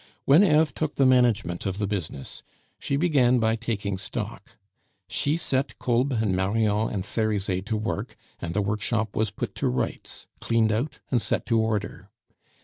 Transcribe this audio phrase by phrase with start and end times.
[0.25, 2.41] When Eve took the management of the business,
[2.79, 4.57] she began by taking stock.
[5.07, 9.67] She set Kolb and Marion and Cerizet to work, and the workshop was put to
[9.67, 12.09] rights, cleaned out, and set in order.